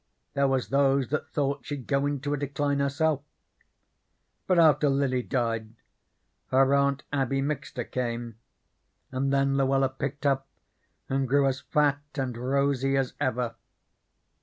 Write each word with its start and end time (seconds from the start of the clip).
There 0.33 0.47
was 0.47 0.69
those 0.69 1.09
that 1.09 1.29
thought 1.29 1.63
she'd 1.63 1.85
go 1.85 2.07
into 2.07 2.33
a 2.33 2.37
decline 2.37 2.79
herself. 2.79 3.21
But 4.47 4.57
after 4.57 4.89
Lily 4.89 5.21
died, 5.21 5.75
her 6.47 6.73
Aunt 6.73 7.03
Abby 7.13 7.39
Mixter 7.43 7.83
came, 7.83 8.39
and 9.11 9.31
then 9.31 9.57
Luella 9.57 9.89
picked 9.89 10.25
up 10.25 10.47
and 11.07 11.27
grew 11.27 11.45
as 11.45 11.59
fat 11.59 12.01
and 12.15 12.35
rosy 12.35 12.97
as 12.97 13.13
ever. 13.19 13.53